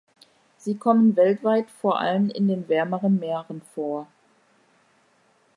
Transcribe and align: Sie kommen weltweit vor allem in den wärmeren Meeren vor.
Sie 0.57 0.77
kommen 0.79 1.15
weltweit 1.15 1.69
vor 1.69 1.99
allem 1.99 2.31
in 2.31 2.47
den 2.47 2.67
wärmeren 2.67 3.19
Meeren 3.19 3.61
vor. 3.75 4.07